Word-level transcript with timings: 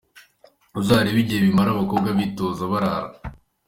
Uzarebe 0.79 1.17
igihe 1.21 1.39
bimara 1.47 1.69
abakobwa 1.71 2.09
bitoza, 2.19 2.61
barara. 2.71 3.09